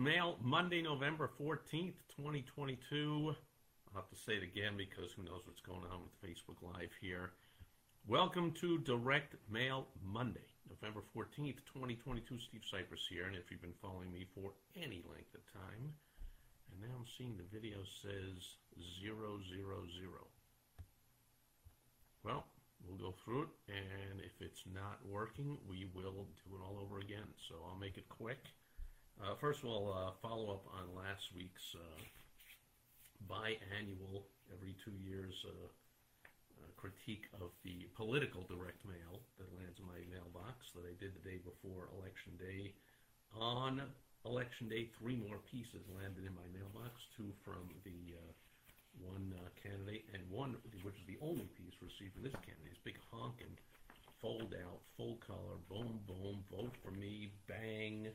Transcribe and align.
Mail, 0.00 0.38
Monday, 0.40 0.80
November 0.80 1.28
14th, 1.38 1.92
2022. 2.16 3.34
I'll 3.92 4.00
have 4.00 4.08
to 4.08 4.16
say 4.16 4.32
it 4.32 4.42
again 4.42 4.72
because 4.78 5.12
who 5.12 5.22
knows 5.22 5.42
what's 5.44 5.60
going 5.60 5.84
on 5.92 6.00
with 6.00 6.16
Facebook 6.24 6.56
Live 6.64 6.88
here. 7.02 7.32
Welcome 8.08 8.52
to 8.64 8.78
Direct 8.78 9.34
Mail 9.52 9.88
Monday, 10.02 10.48
November 10.70 11.04
14th, 11.14 11.60
2022. 11.68 12.38
Steve 12.40 12.64
Sipress 12.64 13.04
here, 13.10 13.26
and 13.26 13.36
if 13.36 13.50
you've 13.50 13.60
been 13.60 13.76
following 13.82 14.10
me 14.10 14.24
for 14.34 14.52
any 14.74 15.04
length 15.04 15.34
of 15.34 15.44
time, 15.52 15.92
and 16.72 16.80
now 16.80 16.96
I'm 16.96 17.04
seeing 17.18 17.36
the 17.36 17.44
video 17.52 17.76
says 18.00 18.56
000. 19.04 19.12
Well, 22.24 22.46
we'll 22.88 22.96
go 22.96 23.14
through 23.22 23.42
it, 23.42 23.48
and 23.68 24.20
if 24.20 24.40
it's 24.40 24.64
not 24.64 24.96
working, 25.04 25.58
we 25.68 25.84
will 25.92 26.24
do 26.48 26.56
it 26.56 26.64
all 26.64 26.80
over 26.80 27.00
again. 27.00 27.28
So 27.50 27.56
I'll 27.68 27.78
make 27.78 27.98
it 27.98 28.08
quick. 28.08 28.48
Uh, 29.20 29.36
first 29.36 29.60
of 29.60 29.68
all, 29.68 29.92
uh, 29.92 30.16
follow 30.24 30.48
up 30.48 30.64
on 30.72 30.88
last 30.96 31.28
week's 31.36 31.76
uh, 31.76 32.00
biannual, 33.28 34.24
every 34.48 34.72
two 34.80 34.96
years, 34.96 35.44
uh, 35.44 35.68
uh, 36.56 36.72
critique 36.80 37.28
of 37.36 37.52
the 37.60 37.84
political 37.92 38.48
direct 38.48 38.80
mail 38.88 39.20
that 39.36 39.44
lands 39.60 39.76
in 39.76 39.84
my 39.84 40.00
mailbox 40.08 40.72
that 40.72 40.88
I 40.88 40.96
did 40.96 41.12
the 41.12 41.20
day 41.20 41.36
before 41.36 41.92
Election 42.00 42.32
Day. 42.40 42.72
On 43.36 43.84
Election 44.24 44.72
Day, 44.72 44.88
three 44.96 45.20
more 45.20 45.44
pieces 45.52 45.84
landed 46.00 46.24
in 46.24 46.32
my 46.32 46.48
mailbox 46.56 47.04
two 47.12 47.28
from 47.44 47.68
the 47.84 48.16
uh, 48.16 48.32
one 49.04 49.36
candidate, 49.60 50.08
and 50.16 50.24
one, 50.32 50.56
which 50.80 50.96
is 50.96 51.04
the 51.04 51.20
only 51.20 51.44
piece 51.60 51.76
received 51.84 52.16
from 52.16 52.24
this 52.24 52.40
candidate, 52.40 52.72
is 52.72 52.80
big 52.88 52.96
honking, 53.12 53.52
fold 54.24 54.56
out, 54.64 54.80
full 54.96 55.20
color, 55.20 55.60
boom, 55.68 56.00
boom, 56.08 56.40
vote 56.48 56.72
for 56.80 56.90
me, 56.96 57.28
bang 57.44 58.08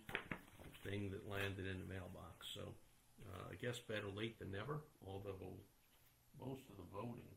thing 0.86 1.10
that 1.12 1.30
landed 1.30 1.66
in 1.66 1.82
the 1.82 1.90
mailbox. 1.92 2.48
So 2.54 2.62
uh, 3.28 3.52
I 3.52 3.56
guess 3.56 3.80
better 3.80 4.10
late 4.16 4.40
than 4.40 4.52
never, 4.52 4.82
although 5.06 5.58
most 6.40 6.64
of 6.70 6.78
the 6.78 6.90
voting 6.94 7.32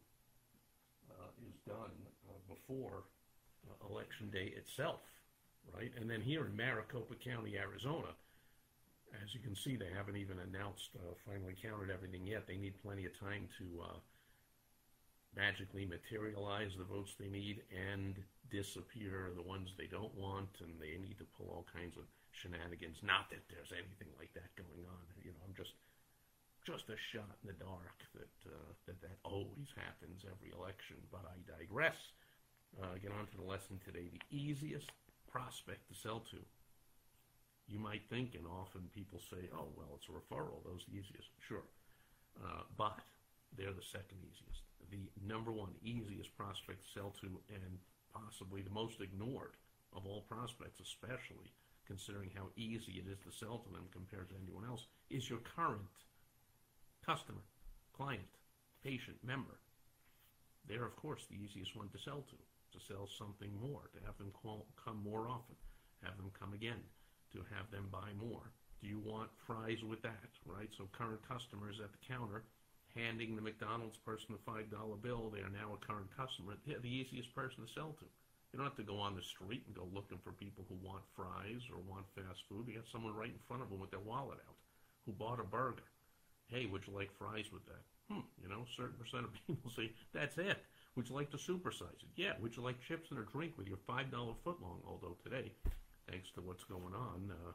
uh, 1.11 1.33
is 1.49 1.57
done 1.67 1.97
uh, 2.29 2.39
before 2.47 3.05
uh, 3.67 3.89
election 3.89 4.31
day 4.31 4.53
itself, 4.57 5.01
right? 5.75 5.93
And 5.99 6.11
then 6.11 6.21
here 6.21 6.47
in 6.47 6.57
Maricopa 6.57 7.15
County, 7.15 7.57
Arizona, 7.57 8.13
as 9.25 9.33
you 9.33 9.41
can 9.41 9.57
see, 9.57 9.77
they 9.77 9.89
haven't 9.95 10.17
even 10.17 10.39
announced, 10.39 10.91
uh, 10.97 11.15
finally 11.27 11.57
counted 11.61 11.91
everything 11.91 12.27
yet. 12.27 12.47
They 12.47 12.59
need 12.59 12.83
plenty 12.83 13.07
of 13.07 13.19
time 13.19 13.49
to 13.57 13.65
uh, 13.83 13.99
magically 15.35 15.87
materialize 15.87 16.73
the 16.77 16.85
votes 16.85 17.15
they 17.19 17.29
need 17.29 17.63
and 17.73 18.17
disappear 18.51 19.31
the 19.35 19.43
ones 19.43 19.71
they 19.77 19.87
don't 19.87 20.15
want, 20.15 20.49
and 20.61 20.73
they 20.81 20.99
need 21.01 21.19
to 21.19 21.27
pull 21.37 21.49
all 21.49 21.67
kinds 21.73 21.97
of 21.97 22.05
shenanigans. 22.41 23.03
Not 23.03 23.31
that 23.31 23.43
there's 23.51 23.75
anything 23.75 24.11
like 24.19 24.33
that 24.35 24.51
going 24.55 24.87
on. 24.87 25.05
You 25.23 25.35
know, 25.35 25.43
I'm 25.47 25.57
just 25.59 25.75
just 26.67 26.91
a 26.93 26.99
shot 27.15 27.33
in 27.41 27.49
the 27.49 27.59
dark 27.59 27.99
that 28.15 28.37
uh, 28.45 28.71
that 28.87 29.01
that 29.01 29.19
always 29.25 29.71
happens 29.75 30.23
every 30.27 30.53
election. 30.55 30.99
But 31.11 31.27
I 31.27 31.37
digress. 31.47 31.99
Uh, 32.77 33.01
get 33.01 33.11
on 33.17 33.25
to 33.25 33.37
the 33.41 33.49
lesson 33.49 33.81
today. 33.81 34.13
The 34.13 34.23
easiest 34.29 34.93
prospect 35.31 35.89
to 35.89 35.95
sell 35.97 36.21
to. 36.31 36.41
You 37.69 37.81
might 37.81 38.05
think, 38.09 38.37
and 38.37 38.45
often 38.49 38.89
people 38.95 39.21
say, 39.29 39.49
"Oh, 39.53 39.73
well, 39.77 39.97
it's 39.97 40.09
a 40.09 40.17
referral. 40.17 40.65
Those 40.65 40.85
are 40.85 40.91
the 40.93 41.01
easiest." 41.01 41.29
Sure, 41.49 41.65
uh, 42.41 42.65
but 42.77 43.01
they're 43.57 43.77
the 43.77 43.89
second 43.93 44.21
easiest. 44.25 44.65
The 44.89 45.09
number 45.21 45.53
one 45.53 45.73
easiest 45.85 46.33
prospect 46.37 46.81
to 46.85 46.89
sell 46.97 47.13
to, 47.21 47.29
and 47.53 47.77
possibly 48.13 48.63
the 48.63 48.73
most 48.73 49.01
ignored 49.01 49.57
of 49.93 50.07
all 50.07 50.25
prospects, 50.29 50.81
especially 50.81 51.53
considering 51.89 52.31
how 52.37 52.53
easy 52.55 53.01
it 53.01 53.11
is 53.11 53.19
to 53.25 53.33
sell 53.33 53.59
to 53.59 53.73
them 53.73 53.89
compared 53.91 54.29
to 54.29 54.37
anyone 54.37 54.69
else, 54.69 54.87
is 55.11 55.29
your 55.29 55.41
current 55.41 55.89
customer, 57.05 57.43
client, 57.97 58.37
patient, 58.85 59.17
member. 59.25 59.59
They're, 60.69 60.85
of 60.85 60.97
course, 60.97 61.25
the 61.27 61.41
easiest 61.41 61.75
one 61.75 61.89
to 61.89 61.99
sell 61.99 62.23
to, 62.29 62.37
to 62.37 62.85
sell 62.85 63.09
something 63.19 63.51
more, 63.59 63.89
to 63.97 64.05
have 64.05 64.19
them 64.19 64.31
call, 64.31 64.67
come 64.77 65.03
more 65.03 65.27
often, 65.27 65.57
have 66.05 66.17
them 66.19 66.31
come 66.39 66.53
again, 66.53 66.85
to 67.33 67.41
have 67.57 67.71
them 67.73 67.89
buy 67.91 68.13
more. 68.21 68.53
Do 68.81 68.87
you 68.87 69.01
want 69.01 69.31
fries 69.47 69.83
with 69.83 70.03
that, 70.03 70.31
right? 70.45 70.69
So 70.77 70.87
current 70.93 71.27
customers 71.27 71.81
at 71.83 71.91
the 71.91 72.05
counter 72.07 72.45
handing 72.95 73.37
the 73.37 73.43
McDonald's 73.43 73.97
person 73.97 74.35
a 74.35 74.51
$5 74.51 75.03
bill, 75.03 75.31
they 75.31 75.41
are 75.41 75.51
now 75.51 75.75
a 75.75 75.87
current 75.87 76.09
customer. 76.17 76.55
They're 76.67 76.81
the 76.81 76.89
easiest 76.89 77.35
person 77.35 77.67
to 77.67 77.73
sell 77.73 77.97
to. 78.01 78.07
You 78.53 78.59
don't 78.59 78.67
have 78.67 78.77
to 78.77 78.83
go 78.83 78.99
on 78.99 79.15
the 79.15 79.23
street 79.23 79.63
and 79.67 79.77
go 79.77 79.87
looking 79.93 80.19
for 80.25 80.33
people 80.33 80.65
who 80.69 80.77
want 80.81 81.05
fries 81.15 81.69
or 81.69 81.79
want 81.85 82.09
fast 82.17 82.49
food. 82.49 82.65
You 82.67 82.77
got 82.81 82.89
someone 82.89 83.15
right 83.15 83.29
in 83.33 83.47
front 83.47 83.63
of 83.63 83.69
them 83.69 83.81
with 83.81 83.91
their 83.91 84.01
wallet 84.01 84.41
out 84.49 84.57
who 85.05 85.13
bought 85.13 85.41
a 85.41 85.45
burger. 85.45 85.85
Hey, 86.47 86.65
would 86.65 86.87
you 86.87 86.95
like 86.95 87.13
fries 87.13 87.53
with 87.53 87.65
that? 87.67 87.85
Hmm, 88.09 88.25
you 88.41 88.49
know, 88.49 88.65
certain 88.77 88.97
percent 88.97 89.25
of 89.25 89.33
people 89.47 89.71
say, 89.71 89.93
that's 90.15 90.39
it. 90.39 90.65
Would 90.97 91.09
you 91.09 91.15
like 91.15 91.31
to 91.31 91.37
supersize 91.37 92.01
it? 92.01 92.13
Yeah. 92.17 92.33
Would 92.41 92.57
you 92.57 92.63
like 92.63 92.81
chips 92.81 93.11
and 93.11 93.21
a 93.21 93.27
drink 93.29 93.53
with 93.59 93.69
your 93.69 93.79
$5 93.89 94.11
footlong? 94.11 94.81
Although 94.89 95.17
today, 95.23 95.53
thanks 96.11 96.31
to 96.33 96.41
what's 96.41 96.65
going 96.65 96.95
on, 96.97 97.31
uh, 97.31 97.53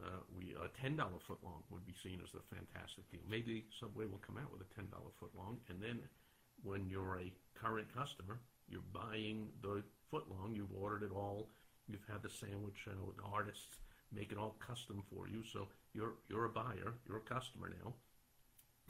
uh, 0.00 0.20
we 0.36 0.56
a 0.56 0.68
ten 0.80 0.96
dollar 0.96 1.20
footlong 1.28 1.62
would 1.70 1.84
be 1.84 1.94
seen 2.02 2.20
as 2.24 2.32
a 2.34 2.54
fantastic 2.54 3.04
deal. 3.10 3.20
Maybe 3.28 3.66
Subway 3.78 4.06
will 4.06 4.22
come 4.24 4.38
out 4.38 4.50
with 4.50 4.62
a 4.62 4.74
ten 4.74 4.88
dollar 4.88 5.12
footlong, 5.20 5.58
and 5.68 5.82
then 5.82 6.00
when 6.62 6.88
you're 6.88 7.20
a 7.20 7.32
current 7.54 7.86
customer, 7.94 8.40
you're 8.68 8.88
buying 8.92 9.48
the 9.60 9.82
footlong. 10.12 10.54
You've 10.54 10.74
ordered 10.78 11.02
it 11.02 11.14
all. 11.14 11.48
You've 11.88 12.06
had 12.08 12.22
the 12.22 12.28
sandwich. 12.28 12.86
You 12.86 12.92
know, 12.92 13.12
the 13.16 13.24
artists 13.24 13.78
make 14.12 14.32
it 14.32 14.38
all 14.38 14.56
custom 14.64 15.02
for 15.12 15.28
you. 15.28 15.42
So 15.52 15.68
you're 15.94 16.14
you're 16.28 16.44
a 16.44 16.50
buyer. 16.50 16.94
You're 17.06 17.18
a 17.18 17.34
customer 17.34 17.72
now. 17.82 17.94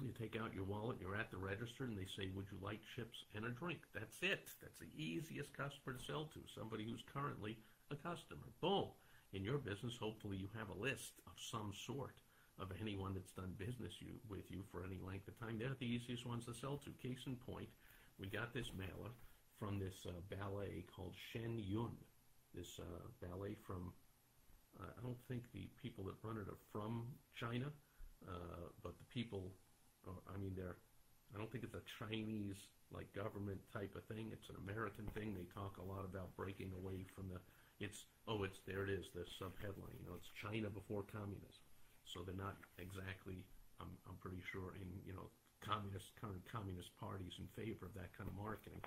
You 0.01 0.13
take 0.19 0.37
out 0.37 0.55
your 0.55 0.65
wallet. 0.65 0.97
You're 1.01 1.17
at 1.17 1.31
the 1.31 1.37
register, 1.37 1.85
and 1.85 1.97
they 1.97 2.07
say, 2.17 2.31
"Would 2.35 2.47
you 2.51 2.59
like 2.61 2.81
chips 2.97 3.25
and 3.35 3.45
a 3.45 3.51
drink?" 3.51 3.81
That's 3.95 4.23
it. 4.23 4.49
That's 4.61 4.81
the 4.81 4.91
easiest 4.97 5.53
customer 5.53 5.97
to 5.97 6.05
sell 6.05 6.25
to. 6.35 6.41
Somebody 6.55 6.85
who's 6.85 7.05
currently 7.13 7.59
a 7.91 7.97
customer. 7.97 8.49
Boom. 8.61 8.89
In 9.33 9.45
your 9.45 9.59
business, 9.59 9.97
hopefully 9.97 10.37
you 10.37 10.49
have 10.59 10.69
a 10.69 10.81
list 10.81 11.21
of 11.27 11.33
some 11.39 11.73
sort 11.87 12.17
of 12.59 12.71
anyone 12.81 13.15
that's 13.15 13.33
done 13.33 13.55
business 13.57 13.95
you, 14.01 14.21
with 14.29 14.51
you 14.51 14.63
for 14.71 14.85
any 14.85 14.99
length 15.07 15.29
of 15.29 15.39
time. 15.39 15.59
They're 15.59 15.77
the 15.79 15.87
easiest 15.87 16.27
ones 16.27 16.45
to 16.47 16.55
sell 16.55 16.77
to. 16.79 16.91
Case 17.03 17.25
in 17.27 17.37
point, 17.37 17.69
we 18.19 18.29
got 18.29 18.53
this 18.53 18.71
mailer 18.77 19.11
from 19.63 19.79
this 19.79 19.95
uh, 20.11 20.19
ballet 20.27 20.83
called 20.91 21.15
Shen 21.31 21.55
Yun. 21.55 21.95
This 22.51 22.83
uh, 22.83 23.07
ballet 23.23 23.55
from, 23.63 23.95
uh, 24.75 24.91
I 24.91 25.01
don't 25.07 25.23
think 25.31 25.47
the 25.55 25.71
people 25.79 26.03
that 26.11 26.19
run 26.27 26.35
it 26.35 26.51
are 26.51 26.59
from 26.75 27.07
China, 27.39 27.71
uh, 28.27 28.67
but 28.83 28.99
the 28.99 29.07
people, 29.15 29.55
I 30.03 30.35
mean, 30.35 30.59
they're, 30.59 30.83
I 31.31 31.39
don't 31.39 31.47
think 31.47 31.63
it's 31.63 31.79
a 31.79 31.87
Chinese 32.03 32.59
like 32.91 33.07
government 33.15 33.63
type 33.71 33.95
of 33.95 34.03
thing. 34.11 34.35
It's 34.35 34.51
an 34.51 34.59
American 34.67 35.07
thing. 35.15 35.31
They 35.39 35.47
talk 35.55 35.79
a 35.79 35.87
lot 35.87 36.03
about 36.03 36.35
breaking 36.35 36.75
away 36.75 37.07
from 37.15 37.31
the, 37.31 37.39
it's, 37.79 38.11
oh, 38.27 38.43
it's, 38.43 38.59
there 38.67 38.83
it 38.83 38.91
is, 38.91 39.15
the 39.15 39.23
subheadline, 39.39 39.95
you 39.95 40.11
know, 40.11 40.19
it's 40.19 40.29
China 40.43 40.75
before 40.75 41.07
communism. 41.07 41.63
So 42.11 42.27
they're 42.27 42.35
not 42.35 42.59
exactly, 42.83 43.47
I'm, 43.79 43.95
I'm 44.11 44.19
pretty 44.19 44.43
sure, 44.51 44.75
in, 44.75 44.91
you 45.07 45.15
know, 45.15 45.31
communist, 45.63 46.11
current 46.19 46.43
communist 46.51 46.91
parties 46.99 47.39
in 47.39 47.47
favor 47.55 47.87
of 47.87 47.95
that 47.95 48.11
kind 48.19 48.27
of 48.27 48.35
marketing. 48.35 48.83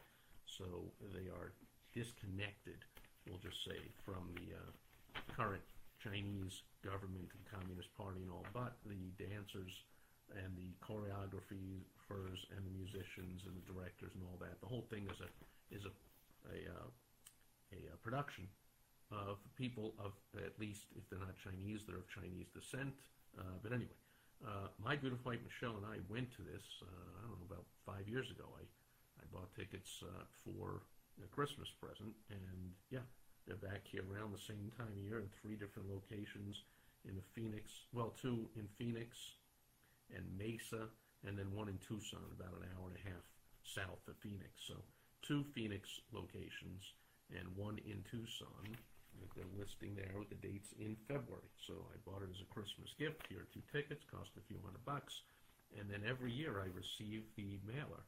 So 0.46 0.94
they 1.14 1.28
are 1.30 1.54
disconnected, 1.94 2.80
we'll 3.28 3.42
just 3.42 3.64
say, 3.66 3.80
from 4.06 4.30
the 4.36 4.56
uh, 4.56 4.70
current 5.36 5.64
Chinese 6.00 6.62
government 6.84 7.30
and 7.34 7.42
Communist 7.50 7.90
Party 7.98 8.22
and 8.22 8.32
all, 8.32 8.46
but 8.54 8.78
the 8.86 9.10
dancers 9.18 9.74
and 10.34 10.54
the 10.58 10.74
choreographers 10.82 12.40
and 12.54 12.62
the 12.66 12.74
musicians 12.74 13.46
and 13.46 13.54
the 13.58 13.66
directors 13.66 14.14
and 14.14 14.24
all 14.26 14.38
that. 14.42 14.62
The 14.62 14.70
whole 14.70 14.86
thing 14.90 15.08
is 15.10 15.22
a 15.22 15.30
is 15.74 15.86
a 15.86 15.94
a, 16.50 16.58
uh, 16.70 16.90
a, 17.74 17.80
a 17.94 17.98
production 18.06 18.46
of 19.10 19.38
people 19.58 19.94
of 19.98 20.14
at 20.38 20.58
least 20.60 20.90
if 20.98 21.10
they're 21.10 21.22
not 21.22 21.38
Chinese, 21.42 21.86
they're 21.86 22.02
of 22.02 22.10
Chinese 22.10 22.50
descent. 22.54 22.94
Uh, 23.38 23.58
but 23.62 23.74
anyway, 23.74 23.98
uh, 24.46 24.70
my 24.82 24.96
beautiful 24.96 25.32
wife 25.32 25.42
Michelle 25.46 25.78
and 25.78 25.86
I 25.86 26.02
went 26.10 26.30
to 26.38 26.42
this. 26.42 26.66
Uh, 26.82 26.90
I 26.90 27.30
don't 27.30 27.38
know 27.42 27.50
about 27.50 27.66
five 27.86 28.08
years 28.10 28.30
ago. 28.30 28.46
I 28.58 28.66
I 29.20 29.26
bought 29.32 29.54
tickets 29.56 30.04
uh, 30.04 30.26
for 30.44 30.84
a 31.24 31.28
Christmas 31.28 31.70
present, 31.80 32.14
and 32.30 32.74
yeah, 32.90 33.06
they're 33.48 33.62
back 33.62 33.88
here 33.88 34.04
around 34.12 34.34
the 34.34 34.48
same 34.48 34.72
time 34.78 34.92
of 34.92 35.04
year 35.04 35.20
in 35.20 35.30
three 35.42 35.56
different 35.56 35.90
locations 35.90 36.64
in 37.08 37.16
the 37.16 37.30
Phoenix, 37.34 37.72
well, 37.94 38.14
two 38.20 38.50
in 38.58 38.68
Phoenix 38.78 39.16
and 40.14 40.26
Mesa, 40.38 40.90
and 41.26 41.38
then 41.38 41.54
one 41.54 41.70
in 41.70 41.78
Tucson, 41.78 42.26
about 42.34 42.58
an 42.58 42.68
hour 42.74 42.90
and 42.90 42.98
a 42.98 43.08
half 43.10 43.26
south 43.64 44.02
of 44.08 44.18
Phoenix. 44.22 44.50
So 44.68 44.76
two 45.22 45.46
Phoenix 45.54 45.90
locations 46.12 46.82
and 47.34 47.46
one 47.56 47.78
in 47.86 48.04
Tucson. 48.10 48.78
They're 49.36 49.58
listing 49.58 49.96
there 49.96 50.16
with 50.20 50.30
the 50.30 50.40
dates 50.40 50.72
in 50.80 50.96
February. 51.08 51.50
So 51.68 51.88
I 51.92 51.98
bought 52.08 52.24
it 52.24 52.32
as 52.32 52.40
a 52.40 52.54
Christmas 52.54 52.92
gift. 53.00 53.28
Here 53.28 53.44
are 53.44 53.52
two 53.52 53.64
tickets, 53.72 54.04
cost 54.08 54.32
a 54.38 54.48
few 54.48 54.60
hundred 54.64 54.84
bucks. 54.86 55.24
And 55.76 55.90
then 55.90 56.04
every 56.08 56.32
year 56.32 56.62
I 56.62 56.72
receive 56.72 57.24
the 57.36 57.60
mailer 57.68 58.04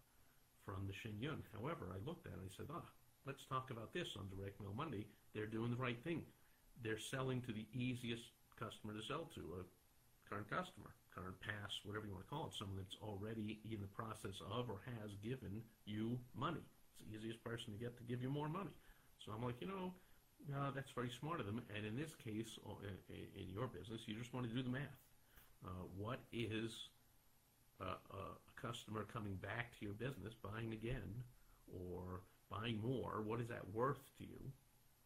from 0.67 0.83
the 0.83 0.93
Yun. 1.23 1.39
However, 1.55 1.87
I 1.95 2.03
looked 2.03 2.27
at 2.27 2.35
it 2.35 2.39
and 2.43 2.51
I 2.51 2.51
said, 2.51 2.67
ah, 2.67 2.83
let's 3.23 3.47
talk 3.47 3.71
about 3.71 3.95
this 3.95 4.19
on 4.19 4.27
Direct 4.27 4.59
Mail 4.59 4.75
Monday. 4.75 5.07
They're 5.31 5.47
doing 5.47 5.71
the 5.71 5.79
right 5.79 5.97
thing. 6.03 6.27
They're 6.83 6.99
selling 6.99 7.39
to 7.47 7.55
the 7.55 7.63
easiest 7.71 8.35
customer 8.59 8.91
to 8.91 9.01
sell 9.07 9.31
to, 9.39 9.63
a 9.63 9.63
current 10.27 10.51
customer, 10.51 10.91
current 11.15 11.39
pass, 11.39 11.71
whatever 11.87 12.03
you 12.03 12.11
want 12.11 12.27
to 12.27 12.29
call 12.29 12.51
it, 12.51 12.59
someone 12.59 12.75
that's 12.75 12.99
already 12.99 13.63
in 13.63 13.79
the 13.79 13.87
process 13.95 14.43
of 14.43 14.67
or 14.67 14.83
has 14.99 15.15
given 15.23 15.63
you 15.87 16.19
money. 16.35 16.59
It's 16.91 16.99
the 16.99 17.15
easiest 17.15 17.39
person 17.47 17.71
to 17.71 17.79
get 17.79 17.95
to 17.97 18.03
give 18.03 18.21
you 18.21 18.27
more 18.27 18.51
money. 18.51 18.75
So 19.23 19.31
I'm 19.31 19.41
like, 19.41 19.63
you 19.63 19.71
know, 19.71 19.95
uh, 20.51 20.75
that's 20.75 20.91
very 20.91 21.09
smart 21.09 21.39
of 21.39 21.47
them. 21.47 21.63
And 21.71 21.87
in 21.87 21.95
this 21.95 22.11
case, 22.19 22.59
in 23.07 23.47
your 23.47 23.67
business, 23.71 24.03
you 24.05 24.19
just 24.19 24.35
want 24.35 24.47
to 24.47 24.53
do 24.53 24.61
the 24.61 24.69
math. 24.69 24.99
Uh, 25.65 25.87
what 25.95 26.19
is 26.35 26.91
a, 27.81 27.97
a 28.13 28.23
customer 28.59 29.05
coming 29.11 29.35
back 29.35 29.77
to 29.79 29.85
your 29.85 29.93
business, 29.93 30.33
buying 30.41 30.73
again, 30.73 31.23
or 31.71 32.21
buying 32.49 32.81
more? 32.81 33.21
What 33.25 33.39
is 33.39 33.47
that 33.47 33.63
worth 33.73 34.01
to 34.19 34.23
you? 34.23 34.41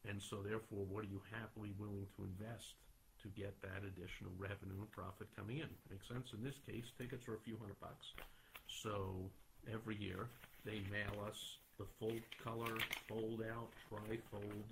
And 0.08 0.22
so, 0.22 0.42
therefore, 0.42 0.86
what 0.90 1.06
are 1.06 1.12
you 1.12 1.22
happily 1.30 1.74
willing 1.78 2.08
to 2.18 2.24
invest 2.26 2.74
to 3.22 3.28
get 3.30 3.54
that 3.62 3.86
additional 3.86 4.34
revenue 4.38 4.82
and 4.82 4.92
profit 4.92 5.28
coming 5.38 5.60
in? 5.60 5.70
Makes 5.90 6.08
sense? 6.08 6.34
In 6.34 6.44
this 6.44 6.58
case, 6.66 6.90
tickets 6.98 7.28
are 7.28 7.36
a 7.36 7.44
few 7.46 7.58
hundred 7.58 7.80
bucks. 7.80 8.18
So 8.66 9.30
every 9.72 9.96
year, 9.98 10.26
they 10.66 10.82
mail 10.90 11.22
us 11.28 11.38
the 11.78 11.86
full 12.00 12.18
color, 12.44 12.78
fold 13.08 13.44
out, 13.46 13.70
tri-fold 13.90 14.66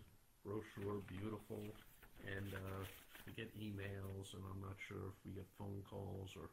brochure, 0.45 1.01
beautiful, 1.05 1.61
and 2.25 2.53
uh, 2.53 2.81
we 3.25 3.33
get 3.33 3.49
emails, 3.59 4.33
and 4.33 4.41
I'm 4.49 4.61
not 4.61 4.77
sure 4.87 5.13
if 5.13 5.17
we 5.25 5.31
get 5.37 5.45
phone 5.57 5.83
calls 5.89 6.33
or 6.35 6.49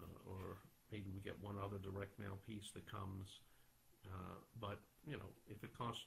uh, 0.00 0.32
or 0.32 0.56
maybe 0.94 1.10
we 1.10 1.18
get 1.26 1.34
one 1.42 1.58
other 1.58 1.82
direct 1.82 2.14
mail 2.22 2.38
piece 2.46 2.70
that 2.78 2.86
comes. 2.86 3.42
Uh, 4.06 4.38
but 4.62 4.78
you 5.02 5.18
know, 5.18 5.26
if 5.50 5.58
it 5.66 5.74
costs, 5.74 6.06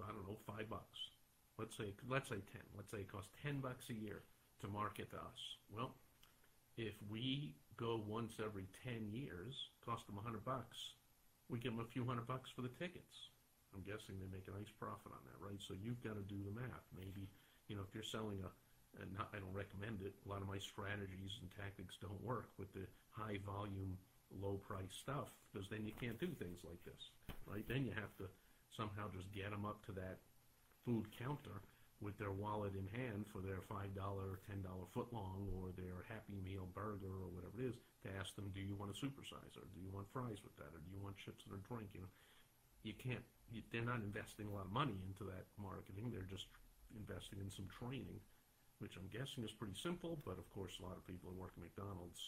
I 0.00 0.08
don't 0.08 0.24
know, 0.24 0.40
five 0.48 0.72
bucks, 0.72 0.96
let's 1.60 1.76
say 1.76 1.92
let's 2.08 2.32
say 2.32 2.40
ten, 2.48 2.64
let's 2.72 2.88
say 2.88 3.04
it 3.04 3.12
costs 3.12 3.28
ten 3.44 3.60
bucks 3.60 3.92
a 3.92 3.96
year 3.96 4.24
to 4.64 4.66
market 4.72 5.12
to 5.12 5.20
us. 5.20 5.40
Well, 5.68 5.92
if 6.80 6.96
we 7.12 7.52
go 7.76 8.00
once 8.08 8.40
every 8.40 8.64
ten 8.80 9.12
years, 9.12 9.52
cost 9.84 10.06
them 10.08 10.16
a 10.16 10.24
hundred 10.24 10.48
bucks, 10.48 10.96
we 11.52 11.60
give 11.60 11.76
them 11.76 11.84
a 11.84 11.92
few 11.92 12.08
hundred 12.08 12.26
bucks 12.26 12.48
for 12.48 12.62
the 12.62 12.72
tickets. 12.80 13.28
I'm 13.74 13.82
guessing 13.82 14.16
they 14.22 14.30
make 14.30 14.46
a 14.46 14.54
nice 14.54 14.70
profit 14.78 15.10
on 15.10 15.22
that, 15.26 15.38
right? 15.42 15.58
So 15.66 15.74
you've 15.74 16.00
got 16.00 16.14
to 16.14 16.22
do 16.30 16.38
the 16.46 16.54
math. 16.54 16.86
Maybe, 16.94 17.26
you 17.66 17.74
know, 17.74 17.82
if 17.82 17.90
you're 17.90 18.06
selling 18.06 18.38
a, 18.46 18.50
and 19.00 19.10
not, 19.14 19.30
I 19.34 19.38
don't 19.42 19.54
recommend 19.54 20.02
it. 20.02 20.14
A 20.24 20.28
lot 20.28 20.42
of 20.42 20.48
my 20.48 20.58
strategies 20.58 21.38
and 21.40 21.50
tactics 21.54 21.98
don't 22.00 22.20
work 22.22 22.50
with 22.58 22.72
the 22.72 22.86
high 23.10 23.38
volume, 23.44 23.98
low 24.42 24.58
price 24.62 24.94
stuff 24.94 25.30
because 25.50 25.68
then 25.68 25.86
you 25.86 25.94
can't 25.98 26.18
do 26.18 26.30
things 26.38 26.62
like 26.66 26.82
this, 26.84 27.10
right? 27.46 27.66
Then 27.66 27.86
you 27.86 27.92
have 27.94 28.14
to 28.18 28.26
somehow 28.74 29.10
just 29.14 29.30
get 29.30 29.50
them 29.50 29.64
up 29.64 29.84
to 29.86 29.92
that 29.94 30.18
food 30.82 31.06
counter 31.14 31.62
with 32.02 32.18
their 32.18 32.34
wallet 32.34 32.74
in 32.74 32.84
hand 32.90 33.24
for 33.30 33.40
their 33.40 33.62
five 33.64 33.94
dollar, 33.94 34.36
or 34.36 34.40
ten 34.44 34.60
dollar 34.60 34.84
footlong 34.92 35.46
or 35.56 35.70
their 35.78 36.04
Happy 36.10 36.36
Meal 36.42 36.68
burger 36.74 37.14
or 37.22 37.30
whatever 37.30 37.54
it 37.62 37.72
is 37.72 37.78
to 38.04 38.12
ask 38.18 38.34
them, 38.34 38.50
do 38.52 38.60
you 38.60 38.74
want 38.74 38.92
a 38.92 38.98
supersize 38.98 39.54
or 39.56 39.64
do 39.72 39.80
you 39.80 39.88
want 39.88 40.10
fries 40.12 40.42
with 40.42 40.52
that 40.60 40.74
or 40.74 40.82
do 40.82 40.90
you 40.92 41.00
want 41.00 41.16
chips 41.16 41.46
and 41.48 41.56
a 41.56 41.62
drink? 41.64 41.88
You 41.94 42.04
know, 42.04 42.12
you 42.82 42.92
can't 42.98 43.24
they're 43.70 43.86
not 43.86 44.02
investing 44.02 44.50
a 44.50 44.54
lot 44.54 44.66
of 44.66 44.72
money 44.72 44.98
into 45.06 45.24
that 45.30 45.46
marketing. 45.56 46.10
They're 46.10 46.26
just 46.26 46.50
investing 46.96 47.38
in 47.40 47.50
some 47.50 47.68
training, 47.70 48.18
which 48.84 49.00
I'm 49.00 49.08
guessing 49.08 49.40
is 49.48 49.56
pretty 49.56 49.80
simple. 49.80 50.20
But 50.28 50.36
of 50.36 50.44
course, 50.52 50.76
a 50.76 50.84
lot 50.84 51.00
of 51.00 51.08
people 51.08 51.32
who 51.32 51.40
work 51.40 51.56
at 51.56 51.64
McDonald's, 51.64 52.20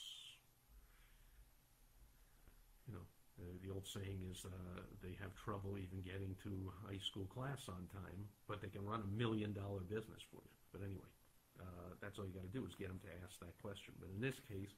you 2.88 2.96
know, 2.96 3.04
uh, 3.36 3.52
the 3.60 3.68
old 3.68 3.84
saying 3.84 4.24
is 4.32 4.40
uh, 4.48 4.80
they 5.04 5.12
have 5.20 5.36
trouble 5.36 5.76
even 5.76 6.00
getting 6.00 6.32
to 6.48 6.72
high 6.88 6.96
school 7.04 7.28
class 7.28 7.68
on 7.68 7.84
time, 7.92 8.24
but 8.48 8.64
they 8.64 8.72
can 8.72 8.88
run 8.88 9.04
a 9.04 9.10
million 9.12 9.52
dollar 9.52 9.84
business 9.84 10.24
for 10.32 10.40
you. 10.40 10.56
But 10.72 10.80
anyway, 10.80 11.12
uh, 11.60 11.92
that's 12.00 12.16
all 12.16 12.24
you 12.24 12.32
got 12.32 12.48
to 12.48 12.56
do 12.56 12.64
is 12.64 12.72
get 12.72 12.88
them 12.88 13.04
to 13.04 13.12
ask 13.20 13.36
that 13.44 13.52
question. 13.60 13.92
But 14.00 14.08
in 14.16 14.24
this 14.24 14.40
case, 14.48 14.72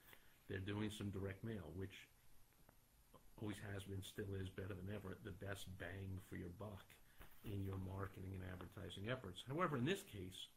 they're 0.50 0.58
doing 0.58 0.90
some 0.90 1.14
direct 1.14 1.46
mail, 1.46 1.70
which 1.78 1.94
always 3.38 3.62
has 3.70 3.86
been, 3.86 4.02
still 4.02 4.34
is 4.34 4.50
better 4.50 4.74
than 4.74 4.90
ever, 4.90 5.14
the 5.22 5.38
best 5.38 5.70
bang 5.78 6.18
for 6.26 6.34
your 6.34 6.50
buck 6.58 6.82
in 7.46 7.62
your 7.62 7.78
marketing 7.86 8.34
and 8.34 8.42
advertising 8.50 9.06
efforts. 9.06 9.46
However, 9.46 9.78
in 9.78 9.86
this 9.86 10.02
case, 10.02 10.50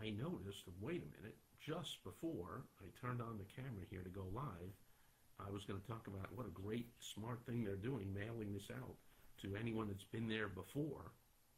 I 0.00 0.10
noticed, 0.10 0.64
wait 0.80 1.02
a 1.02 1.16
minute, 1.20 1.36
just 1.60 2.02
before 2.04 2.64
I 2.80 2.86
turned 3.00 3.22
on 3.22 3.38
the 3.38 3.48
camera 3.54 3.84
here 3.90 4.02
to 4.02 4.10
go 4.10 4.26
live, 4.32 4.74
I 5.40 5.50
was 5.50 5.64
going 5.64 5.80
to 5.80 5.86
talk 5.86 6.06
about 6.06 6.32
what 6.34 6.46
a 6.46 6.50
great, 6.50 6.88
smart 7.00 7.40
thing 7.46 7.64
they're 7.64 7.76
doing, 7.76 8.12
mailing 8.12 8.52
this 8.52 8.70
out 8.70 8.96
to 9.42 9.56
anyone 9.56 9.88
that's 9.88 10.04
been 10.04 10.28
there 10.28 10.48
before. 10.48 11.12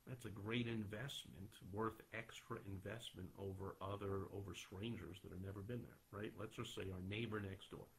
That's 0.06 0.24
a 0.24 0.30
great 0.30 0.68
investment, 0.68 1.50
worth 1.72 2.00
extra 2.14 2.58
investment 2.70 3.28
over 3.38 3.74
other, 3.82 4.30
over 4.32 4.54
strangers 4.54 5.18
that 5.22 5.32
have 5.32 5.42
never 5.42 5.60
been 5.60 5.82
there, 5.82 5.98
right? 6.12 6.32
Let's 6.38 6.54
just 6.54 6.74
say 6.74 6.86
our 6.92 7.02
neighbor 7.08 7.40
next 7.40 7.70
door 7.70 7.90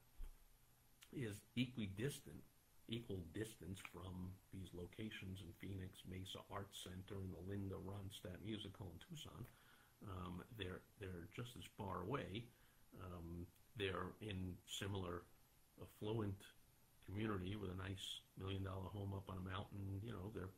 is 1.11 1.41
equidistant, 1.55 2.39
equal 2.87 3.19
distance 3.33 3.79
from 3.91 4.31
these 4.53 4.71
locations 4.73 5.43
in 5.43 5.51
Phoenix, 5.59 5.99
Mesa 6.09 6.39
Arts 6.51 6.79
Center, 6.83 7.19
and 7.19 7.33
the 7.33 7.43
Linda 7.51 7.75
Ronstadt 7.75 8.39
Musical 8.45 8.87
in 8.91 8.99
Tucson. 9.03 9.45
Um, 10.05 10.43
they're 10.57 10.81
they're 10.99 11.27
just 11.35 11.55
as 11.57 11.63
far 11.77 12.01
away. 12.03 12.45
Um, 13.01 13.45
they're 13.77 14.13
in 14.21 14.53
similar 14.67 15.23
affluent 15.81 16.37
community 17.05 17.55
with 17.55 17.71
a 17.71 17.77
nice 17.77 18.21
million 18.37 18.63
dollar 18.63 18.89
home 18.93 19.13
up 19.13 19.29
on 19.29 19.37
a 19.37 19.49
mountain. 19.49 20.01
You 20.03 20.11
know, 20.11 20.31
they're 20.33 20.53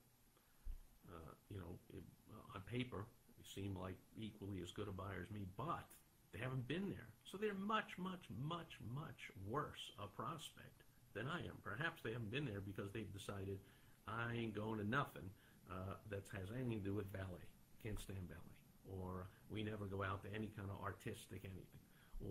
uh, 1.07 1.33
you 1.49 1.57
know 1.57 1.77
it, 1.93 2.03
uh, 2.31 2.55
on 2.55 2.61
paper 2.69 3.05
they 3.39 3.47
seem 3.47 3.75
like 3.79 3.95
equally 4.17 4.59
as 4.61 4.71
good 4.71 4.87
a 4.87 4.91
buyer 4.91 5.23
as 5.23 5.31
me, 5.31 5.47
but 5.55 5.87
they 6.33 6.39
haven't 6.39 6.67
been 6.67 6.89
there. 6.89 7.07
So 7.23 7.37
they're 7.37 7.53
much, 7.53 7.97
much, 7.97 8.27
much, 8.35 8.77
much 8.93 9.31
worse 9.47 9.91
a 9.97 10.07
prospect 10.07 10.83
than 11.13 11.27
I 11.27 11.39
am. 11.47 11.57
Perhaps 11.63 12.01
they 12.03 12.11
haven't 12.11 12.31
been 12.31 12.45
there 12.45 12.61
because 12.61 12.91
they've 12.91 13.11
decided 13.13 13.57
I 14.07 14.33
ain't 14.35 14.55
going 14.55 14.79
to 14.79 14.87
nothing 14.87 15.29
uh, 15.71 15.95
that 16.09 16.23
has 16.33 16.49
anything 16.53 16.83
to 16.83 16.85
do 16.91 16.93
with 16.93 17.11
ballet. 17.13 17.47
Can't 17.83 17.99
stand 17.99 18.27
ballet. 18.27 18.59
Or 18.89 19.29
we 19.51 19.63
never 19.63 19.85
go 19.85 20.03
out 20.03 20.23
to 20.23 20.29
any 20.33 20.49
kind 20.55 20.69
of 20.69 20.81
artistic 20.83 21.41
anything. 21.43 21.83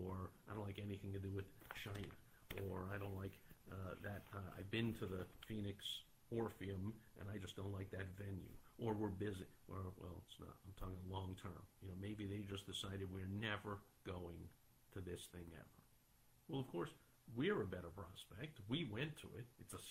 Or 0.04 0.30
I 0.50 0.54
don't 0.54 0.64
like 0.64 0.78
anything 0.78 1.12
to 1.12 1.18
do 1.18 1.30
with 1.30 1.46
China. 1.84 2.12
Or 2.68 2.88
I 2.94 2.98
don't 2.98 3.16
like 3.16 3.32
uh, 3.70 3.94
that. 4.02 4.22
Uh, 4.34 4.50
I've 4.58 4.70
been 4.70 4.94
to 5.00 5.06
the 5.06 5.26
Phoenix 5.46 5.84
Orpheum 6.30 6.92
and 7.20 7.28
I 7.32 7.38
just 7.38 7.56
don't 7.56 7.72
like 7.72 7.90
that 7.90 8.06
venue 8.18 8.52
or 8.78 8.94
we're 8.94 9.12
busy. 9.12 9.46
Or, 9.68 9.90
well, 9.98 10.22
it's 10.26 10.38
not. 10.40 10.54
I'm 10.64 10.74
talking 10.78 11.02
long 11.10 11.34
term. 11.42 11.62
You 11.82 11.90
know, 11.90 11.98
maybe 12.00 12.26
they 12.26 12.46
just 12.46 12.66
decided 12.66 13.10
we're 13.10 13.28
never 13.28 13.82
going 14.06 14.38
to 14.94 15.00
this 15.02 15.28
thing 15.34 15.46
ever. 15.52 15.78
Well, 16.48 16.60
of 16.60 16.68
course, 16.70 16.90
we're 17.36 17.60
a 17.60 17.68
better 17.68 17.92
prospect. 17.92 18.62
We 18.68 18.88
went 18.88 19.18
to 19.20 19.28
it. 19.36 19.44
It's 19.60 19.74
a 19.74 19.82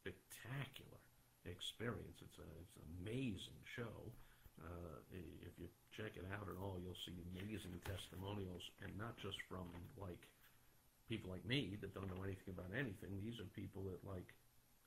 spectacular 0.00 0.98
experience. 1.46 2.18
It's 2.24 2.40
a 2.40 2.48
it's 2.58 2.76
an 2.80 2.88
amazing 3.04 3.60
show. 3.62 4.10
Uh, 4.62 4.98
if 5.10 5.54
you 5.58 5.66
check 5.90 6.16
it 6.16 6.26
out 6.34 6.48
at 6.48 6.58
all, 6.60 6.78
you'll 6.82 6.98
see 7.06 7.14
amazing 7.34 7.78
testimonials, 7.84 8.62
and 8.82 8.92
not 8.98 9.16
just 9.18 9.38
from 9.48 9.66
like 9.98 10.28
people 11.08 11.30
like 11.30 11.44
me 11.44 11.76
that 11.80 11.94
don't 11.94 12.08
know 12.08 12.22
anything 12.24 12.54
about 12.54 12.70
anything. 12.72 13.18
These 13.22 13.40
are 13.40 13.48
people 13.54 13.82
that 13.90 14.00
like 14.08 14.34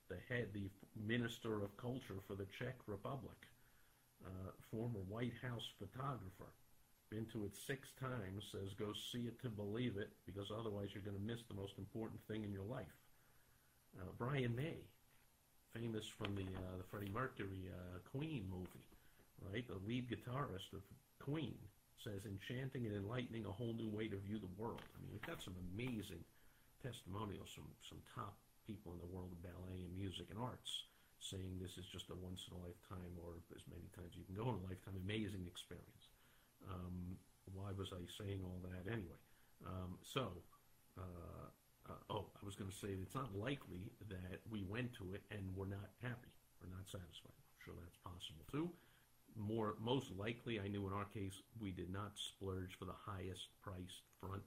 the 0.10 0.18
head, 0.30 0.48
the 0.54 0.70
Minister 0.96 1.64
of 1.64 1.76
Culture 1.78 2.20
for 2.28 2.36
the 2.36 2.48
Czech 2.58 2.76
Republic, 2.88 3.38
uh, 4.26 4.52
former 4.72 5.04
White 5.08 5.36
House 5.42 5.68
photographer. 5.78 6.52
Been 7.10 7.28
to 7.32 7.46
it 7.46 7.56
six 7.56 7.92
times, 8.00 8.44
says 8.52 8.74
go 8.74 8.92
see 8.92 9.28
it 9.28 9.40
to 9.42 9.50
believe 9.50 9.96
it, 9.96 10.12
because 10.26 10.52
otherwise 10.52 10.90
you're 10.94 11.04
going 11.04 11.16
to 11.16 11.24
miss 11.24 11.44
the 11.48 11.56
most 11.56 11.78
important 11.78 12.20
thing 12.28 12.44
in 12.44 12.52
your 12.52 12.68
life. 12.68 12.96
Uh, 13.98 14.12
Brian 14.18 14.56
May, 14.56 14.84
famous 15.74 16.06
from 16.06 16.36
the, 16.36 16.44
uh, 16.44 16.78
the 16.78 16.84
Freddie 16.84 17.12
Mercury 17.14 17.70
uh, 17.72 18.00
Queen 18.12 18.44
movie, 18.52 18.87
right? 19.42 19.66
The 19.68 19.82
lead 19.86 20.10
guitarist 20.10 20.74
of 20.74 20.82
Queen 21.20 21.58
says 22.04 22.26
enchanting 22.26 22.86
and 22.86 22.96
enlightening 22.96 23.46
a 23.46 23.52
whole 23.52 23.74
new 23.74 23.90
way 23.90 24.08
to 24.08 24.18
view 24.18 24.40
the 24.40 24.54
world. 24.58 24.86
I 24.94 25.02
mean, 25.02 25.12
we've 25.12 25.30
got 25.30 25.42
some 25.42 25.58
amazing 25.74 26.22
testimonials, 26.82 27.50
from 27.54 27.66
some 27.90 28.02
top 28.14 28.38
people 28.70 28.94
in 28.94 29.02
the 29.02 29.10
world 29.10 29.34
of 29.34 29.42
ballet 29.42 29.82
and 29.82 29.94
music 29.98 30.30
and 30.30 30.38
arts 30.38 30.88
saying 31.18 31.58
this 31.58 31.74
is 31.82 31.88
just 31.90 32.14
a 32.14 32.18
once 32.22 32.46
in 32.46 32.54
a 32.54 32.62
lifetime 32.62 33.14
or 33.18 33.42
as 33.58 33.66
many 33.66 33.90
times 33.98 34.14
you 34.14 34.22
can 34.30 34.38
go 34.38 34.54
in 34.54 34.62
a 34.62 34.66
lifetime 34.70 34.94
amazing 35.02 35.50
experience. 35.50 36.14
Um, 36.70 37.18
why 37.58 37.74
was 37.74 37.90
I 37.90 38.06
saying 38.22 38.46
all 38.46 38.62
that 38.70 38.86
anyway? 38.86 39.22
Um, 39.66 39.98
so, 40.06 40.30
uh, 40.94 41.50
uh, 41.90 42.14
oh, 42.14 42.30
I 42.38 42.44
was 42.46 42.54
going 42.54 42.70
to 42.70 42.78
say 42.78 42.94
it's 42.94 43.18
not 43.18 43.34
likely 43.34 43.90
that 44.12 44.46
we 44.52 44.62
went 44.68 44.94
to 45.02 45.18
it 45.18 45.26
and 45.34 45.42
we're 45.56 45.72
not 45.72 45.90
happy 46.04 46.34
or 46.62 46.70
not 46.70 46.86
satisfied. 46.86 47.34
I'm 47.34 47.62
sure 47.66 47.76
that's 47.82 47.98
possible 48.06 48.46
too. 48.52 48.70
More, 49.38 49.76
most 49.80 50.12
likely, 50.18 50.60
I 50.60 50.68
knew 50.68 50.88
in 50.88 50.94
our 50.94 51.06
case 51.06 51.42
we 51.62 51.72
did 51.72 51.94
not 51.94 52.18
splurge 52.18 52.74
for 52.78 52.86
the 52.86 52.98
highest 53.06 53.48
priced 53.62 54.02
front 54.20 54.42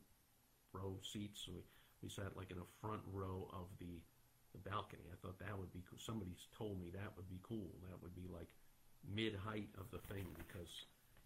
row 0.72 0.98
seats. 1.02 1.42
So 1.46 1.52
we, 1.54 1.62
we 2.02 2.08
sat 2.08 2.36
like 2.36 2.50
in 2.50 2.58
a 2.58 2.70
front 2.80 3.02
row 3.12 3.48
of 3.52 3.66
the 3.78 4.02
the 4.52 4.58
balcony. 4.66 5.06
I 5.06 5.16
thought 5.22 5.38
that 5.38 5.54
would 5.54 5.70
be 5.72 5.82
cool. 5.86 6.02
Somebody's 6.02 6.50
told 6.58 6.82
me 6.82 6.90
that 6.90 7.14
would 7.14 7.30
be 7.30 7.38
cool. 7.42 7.70
That 7.86 8.02
would 8.02 8.14
be 8.18 8.26
like 8.26 8.50
mid 9.06 9.38
height 9.38 9.70
of 9.78 9.86
the 9.94 10.02
thing 10.10 10.26
because 10.34 10.70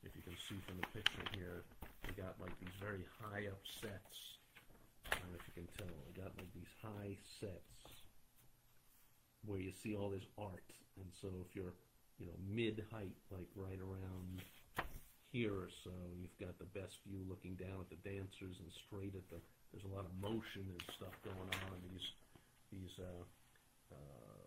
if 0.05 0.13
you 0.13 0.23
can 0.23 0.37
see 0.37 0.61
from 0.69 0.77
the 0.77 0.89
picture 0.93 1.25
here, 1.33 1.65
we 2.05 2.13
got 2.21 2.37
like 2.37 2.53
these 2.61 2.77
very 2.77 3.09
high 3.17 3.49
up 3.49 3.61
sets. 3.65 4.37
I 5.09 5.17
don't 5.17 5.33
know 5.33 5.41
if 5.41 5.47
you 5.49 5.65
can 5.65 5.69
tell. 5.81 5.97
We 6.05 6.13
got 6.21 6.37
like 6.37 6.53
these 6.53 6.73
high 6.85 7.17
sets 7.41 8.05
where 9.45 9.61
you 9.61 9.73
see 9.73 9.97
all 9.97 10.11
this 10.11 10.29
art. 10.37 10.69
And 11.01 11.09
so 11.21 11.29
if 11.45 11.57
you're, 11.57 11.75
you 12.19 12.27
know, 12.27 12.39
mid 12.47 12.85
height, 12.93 13.17
like 13.31 13.49
right 13.57 13.81
around 13.81 14.43
here 15.33 15.53
or 15.53 15.71
so, 15.83 15.91
you've 16.15 16.39
got 16.39 16.55
the 16.59 16.71
best 16.79 17.03
view 17.07 17.27
looking 17.29 17.55
down 17.59 17.83
at 17.83 17.91
the 17.91 17.99
dancers 18.07 18.61
and 18.63 18.71
straight 18.87 19.15
at 19.15 19.27
the. 19.31 19.43
There's 19.73 19.85
a 19.85 19.95
lot 19.95 20.07
of 20.07 20.15
motion 20.23 20.63
and 20.63 20.83
stuff 20.95 21.15
going 21.27 21.51
on. 21.67 21.77
These 21.91 22.07
these 22.71 22.95
uh, 23.03 23.25
uh, 23.91 24.43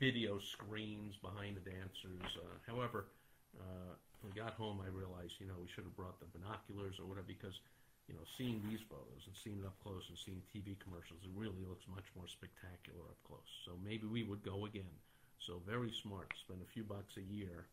video 0.00 0.40
screens 0.40 1.16
behind 1.20 1.60
the 1.60 1.64
dancers. 1.64 2.24
Uh, 2.40 2.56
however, 2.64 3.12
uh, 3.60 3.92
when 4.20 4.32
we 4.32 4.36
got 4.36 4.56
home, 4.56 4.80
I 4.80 4.88
realized, 4.88 5.36
you 5.40 5.48
know, 5.48 5.60
we 5.60 5.68
should 5.68 5.84
have 5.84 5.96
brought 5.96 6.20
the 6.20 6.28
binoculars 6.32 6.96
or 7.00 7.04
whatever 7.04 7.28
because, 7.28 7.60
you 8.08 8.16
know, 8.16 8.24
seeing 8.36 8.64
these 8.68 8.80
photos 8.88 9.28
and 9.28 9.36
seeing 9.36 9.60
it 9.60 9.66
up 9.68 9.76
close 9.84 10.08
and 10.08 10.16
seeing 10.16 10.40
TV 10.48 10.76
commercials, 10.80 11.20
it 11.24 11.32
really 11.36 11.64
looks 11.68 11.84
much 11.88 12.08
more 12.16 12.28
spectacular 12.28 13.04
up 13.08 13.20
close. 13.28 13.48
So 13.64 13.76
maybe 13.84 14.08
we 14.08 14.24
would 14.24 14.44
go 14.44 14.64
again. 14.64 14.92
So 15.40 15.60
very 15.66 15.92
smart. 16.02 16.28
Spend 16.44 16.60
a 16.62 16.72
few 16.72 16.84
bucks 16.84 17.16
a 17.16 17.24
year 17.24 17.66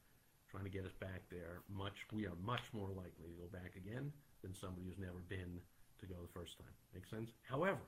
trying 0.49 0.63
to 0.63 0.71
get 0.71 0.85
us 0.85 0.95
back 0.99 1.27
there. 1.29 1.61
Much 1.67 2.07
we 2.11 2.25
are 2.25 2.37
much 2.43 2.63
more 2.71 2.89
likely 2.89 3.27
to 3.27 3.37
go 3.43 3.51
back 3.51 3.75
again 3.75 4.11
than 4.41 4.55
somebody 4.55 4.87
who's 4.87 4.97
never 4.99 5.19
been 5.27 5.59
to 5.99 6.05
go 6.07 6.15
the 6.21 6.31
first 6.31 6.57
time. 6.57 6.71
Make 6.95 7.05
sense? 7.11 7.29
However, 7.43 7.83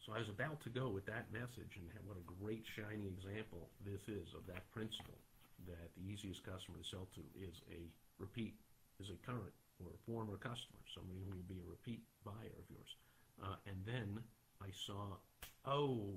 so 0.00 0.16
I 0.16 0.24
was 0.24 0.32
about 0.32 0.64
to 0.64 0.70
go 0.72 0.88
with 0.88 1.04
that 1.04 1.28
message, 1.28 1.76
and 1.76 1.90
what 2.08 2.16
a 2.16 2.24
great 2.40 2.64
shiny 2.64 3.12
example 3.12 3.68
this 3.84 4.08
is 4.08 4.32
of 4.32 4.46
that 4.48 4.64
principle 4.72 5.20
that 5.68 5.92
the 5.98 6.08
easiest 6.08 6.40
customer 6.48 6.80
to 6.80 6.86
sell 6.88 7.06
to 7.12 7.22
is 7.36 7.60
a 7.68 7.92
repeat, 8.16 8.56
is 9.02 9.10
a 9.10 9.18
current 9.26 9.52
or 9.84 9.92
a 9.92 10.02
former 10.08 10.40
customer, 10.40 10.80
somebody 10.96 11.20
who 11.28 11.36
would 11.36 11.50
be 11.50 11.60
a 11.60 11.68
repeat 11.68 12.00
buyer 12.24 12.56
of 12.56 12.66
yours. 12.72 12.96
Uh, 13.42 13.60
and 13.68 13.76
then 13.84 14.22
I 14.62 14.72
saw, 14.72 15.20
oh, 15.66 16.16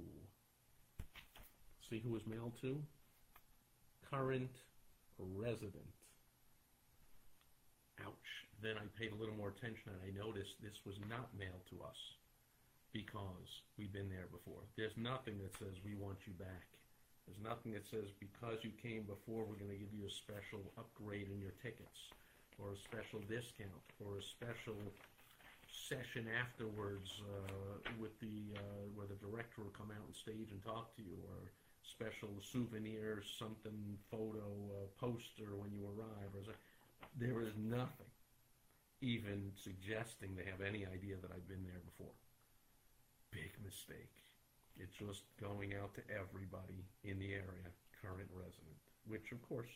see 1.91 1.99
who 1.99 2.15
was 2.15 2.23
mailed 2.25 2.55
to? 2.63 2.79
Current 4.07 4.55
resident. 5.19 5.91
Ouch. 7.99 8.31
Then 8.63 8.79
I 8.79 8.87
paid 8.95 9.11
a 9.11 9.19
little 9.19 9.35
more 9.35 9.51
attention 9.51 9.91
and 9.91 9.99
I 9.99 10.15
noticed 10.15 10.55
this 10.63 10.79
was 10.87 10.95
not 11.11 11.27
mailed 11.35 11.67
to 11.75 11.83
us 11.83 11.99
because 12.95 13.61
we've 13.75 13.91
been 13.91 14.07
there 14.07 14.31
before. 14.31 14.63
There's 14.79 14.95
nothing 14.95 15.35
that 15.43 15.51
says 15.59 15.75
we 15.83 15.99
want 15.99 16.23
you 16.23 16.33
back. 16.39 16.65
There's 17.27 17.43
nothing 17.43 17.75
that 17.75 17.83
says 17.85 18.07
because 18.19 18.63
you 18.63 18.71
came 18.81 19.03
before, 19.03 19.43
we're 19.43 19.59
going 19.59 19.75
to 19.75 19.79
give 19.79 19.93
you 19.93 20.07
a 20.07 20.11
special 20.25 20.63
upgrade 20.79 21.29
in 21.29 21.39
your 21.39 21.53
tickets, 21.61 22.11
or 22.57 22.73
a 22.73 22.79
special 22.81 23.21
discount, 23.29 23.85
or 24.01 24.19
a 24.19 24.25
special 24.25 24.75
session 25.69 26.27
afterwards 26.27 27.21
uh, 27.23 27.77
with 28.01 28.11
the 28.19 28.57
uh, 28.57 28.83
where 28.97 29.07
the 29.07 29.15
director 29.21 29.63
will 29.63 29.75
come 29.77 29.93
out 29.93 30.01
on 30.01 30.11
stage 30.11 30.49
and 30.51 30.59
talk 30.65 30.91
to 30.97 31.05
you, 31.05 31.15
or 31.29 31.47
special 31.83 32.29
souvenir, 32.41 33.23
something 33.39 33.97
photo 34.09 34.45
uh, 34.71 34.87
poster 34.99 35.55
when 35.55 35.71
you 35.71 35.85
arrive. 35.85 36.31
Or 36.35 36.53
there 37.17 37.41
is 37.41 37.53
nothing 37.57 38.11
even 39.01 39.51
suggesting 39.57 40.37
they 40.37 40.45
have 40.45 40.61
any 40.61 40.85
idea 40.85 41.17
that 41.17 41.33
I've 41.33 41.49
been 41.49 41.65
there 41.65 41.81
before 41.81 42.13
big 43.31 43.51
mistake. 43.63 44.11
It's 44.77 44.93
just 44.99 45.23
going 45.39 45.73
out 45.79 45.95
to 45.95 46.03
everybody 46.11 46.83
in 47.03 47.17
the 47.17 47.33
area, 47.33 47.67
current 47.97 48.29
resident, 48.29 48.77
which 49.07 49.31
of 49.31 49.41
course, 49.47 49.71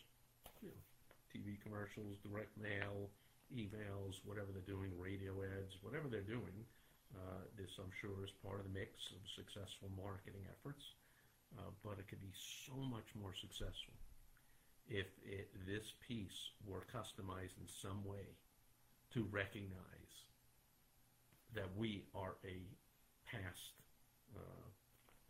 you 0.61 0.69
know, 0.69 0.81
TV 1.31 1.57
commercials, 1.63 2.19
direct 2.23 2.53
mail, 2.59 3.09
emails, 3.51 4.19
whatever 4.23 4.51
they're 4.51 4.69
doing, 4.69 4.91
radio 4.99 5.35
ads, 5.41 5.75
whatever 5.81 6.07
they're 6.07 6.27
doing, 6.27 6.63
uh, 7.15 7.43
this 7.55 7.71
I'm 7.79 7.91
sure 7.99 8.23
is 8.23 8.31
part 8.43 8.59
of 8.59 8.67
the 8.67 8.75
mix 8.75 8.91
of 9.15 9.21
successful 9.35 9.91
marketing 9.95 10.43
efforts. 10.51 10.83
Uh, 11.53 11.71
but 11.83 11.99
it 11.99 12.07
could 12.07 12.21
be 12.21 12.33
so 12.65 12.75
much 12.75 13.07
more 13.15 13.33
successful 13.33 13.93
if 14.89 15.07
it, 15.25 15.49
this 15.65 15.93
piece 16.07 16.51
were 16.65 16.85
customized 16.93 17.57
in 17.57 17.67
some 17.67 18.03
way 18.05 18.37
to 19.13 19.25
recognize 19.31 20.13
that 21.53 21.69
we 21.77 22.03
are 22.13 22.35
a 22.43 22.59
past 23.25 23.73
uh, 24.35 24.67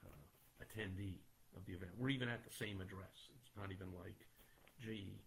uh, 0.04 0.24
attendee 0.64 1.22
of 1.56 1.64
the 1.68 1.74
event. 1.74 1.92
We're 1.98 2.10
even 2.10 2.28
at 2.28 2.44
the 2.44 2.52
same 2.52 2.82
address. 2.82 3.30
It's 3.40 3.56
not 3.56 3.72
even 3.72 3.94
like, 3.96 4.18
gee, 4.82 5.22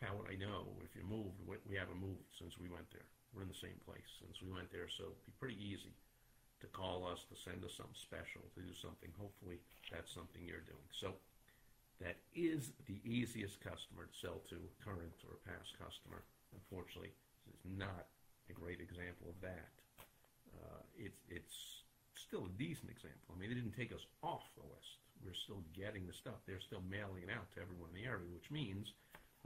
how 0.00 0.16
would 0.16 0.26
I 0.26 0.34
know 0.34 0.74
if 0.82 0.96
you 0.96 1.06
moved? 1.06 1.38
We 1.46 1.76
haven't 1.76 2.00
moved 2.00 2.26
since 2.34 2.58
we 2.58 2.66
went 2.72 2.90
there. 2.90 3.06
We're 3.30 3.46
in 3.46 3.52
the 3.52 3.62
same 3.62 3.78
place 3.86 4.08
since 4.18 4.42
we 4.42 4.50
went 4.50 4.72
there, 4.72 4.88
so 4.88 5.14
it'd 5.14 5.26
be 5.26 5.32
pretty 5.38 5.60
easy 5.60 5.94
to 6.62 6.70
call 6.70 7.04
us, 7.04 7.26
to 7.28 7.36
send 7.36 7.66
us 7.66 7.74
something 7.74 7.98
special, 7.98 8.42
to 8.54 8.62
do 8.62 8.74
something. 8.78 9.10
Hopefully, 9.18 9.58
that's 9.90 10.14
something 10.14 10.40
you're 10.46 10.64
doing. 10.64 10.88
So 10.94 11.18
that 11.98 12.16
is 12.32 12.72
the 12.86 13.02
easiest 13.04 13.58
customer 13.60 14.06
to 14.06 14.14
sell 14.14 14.38
to, 14.48 14.58
current 14.80 15.18
or 15.26 15.42
past 15.42 15.74
customer. 15.76 16.22
Unfortunately, 16.54 17.12
this 17.44 17.58
is 17.58 17.66
not 17.76 18.06
a 18.50 18.54
great 18.54 18.78
example 18.78 19.30
of 19.30 19.38
that 19.42 19.70
uh, 20.60 20.82
it's 20.98 21.22
it's 21.28 21.58
still 22.14 22.46
a 22.46 22.54
decent 22.60 22.90
example. 22.90 23.32
I 23.32 23.38
mean, 23.38 23.48
they 23.50 23.58
didn't 23.58 23.76
take 23.76 23.92
us 23.92 24.04
off 24.22 24.44
the 24.56 24.64
list. 24.64 25.00
We're 25.24 25.36
still 25.36 25.62
getting 25.76 26.06
the 26.06 26.16
stuff. 26.16 26.40
They're 26.46 26.62
still 26.62 26.82
mailing 26.88 27.28
it 27.28 27.32
out 27.32 27.46
to 27.54 27.62
everyone 27.62 27.94
in 27.94 28.02
the 28.02 28.08
area, 28.08 28.26
which 28.32 28.50
means, 28.50 28.90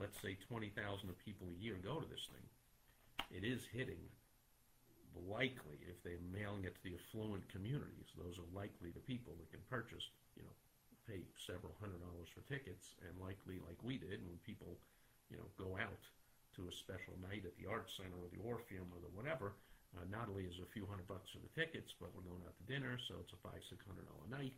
let's 0.00 0.16
say, 0.22 0.38
20,000 0.48 0.72
of 1.10 1.16
people 1.20 1.46
a 1.52 1.58
year 1.60 1.76
go 1.82 2.00
to 2.00 2.08
this 2.08 2.26
thing. 2.32 2.46
It 3.28 3.44
is 3.44 3.66
hitting 3.68 4.00
likely 5.24 5.80
if 5.88 5.96
they're 6.04 6.22
mailing 6.28 6.64
it 6.68 6.76
to 6.76 6.82
the 6.84 6.96
affluent 6.98 7.48
communities. 7.48 8.12
Those 8.16 8.36
are 8.36 8.48
likely 8.52 8.92
the 8.92 9.04
people 9.04 9.32
that 9.40 9.50
can 9.50 9.64
purchase, 9.70 10.04
you 10.36 10.44
know, 10.44 10.54
pay 11.08 11.22
several 11.38 11.72
hundred 11.78 12.02
dollars 12.02 12.28
for 12.34 12.42
tickets, 12.44 12.98
and 13.06 13.14
likely, 13.22 13.62
like 13.62 13.78
we 13.80 13.96
did, 13.96 14.26
when 14.26 14.36
people, 14.42 14.76
you 15.30 15.38
know, 15.38 15.48
go 15.54 15.78
out 15.78 16.02
to 16.58 16.66
a 16.66 16.74
special 16.74 17.14
night 17.22 17.46
at 17.46 17.54
the 17.60 17.68
art 17.68 17.86
center 17.92 18.16
or 18.18 18.28
the 18.32 18.42
Orpheum 18.42 18.88
or 18.90 18.98
the 18.98 19.12
whatever, 19.14 19.54
uh, 19.94 20.04
not 20.10 20.26
only 20.26 20.44
is 20.48 20.58
a 20.58 20.72
few 20.74 20.84
hundred 20.88 21.06
bucks 21.06 21.30
for 21.30 21.38
the 21.40 21.52
tickets, 21.54 21.94
but 21.96 22.10
we're 22.12 22.26
going 22.26 22.42
out 22.42 22.56
to 22.58 22.66
dinner, 22.66 22.98
so 22.98 23.16
it's 23.22 23.32
a 23.32 23.40
five, 23.40 23.62
six 23.70 23.86
hundred 23.86 24.08
dollar 24.10 24.26
night, 24.28 24.56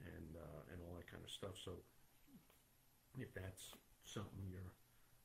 and 0.00 0.38
uh, 0.38 0.60
and 0.70 0.78
all 0.86 0.94
that 0.94 1.10
kind 1.10 1.24
of 1.24 1.30
stuff. 1.32 1.58
So 1.58 1.82
if 3.18 3.34
that's 3.34 3.74
something 4.06 4.46
you're 4.46 4.72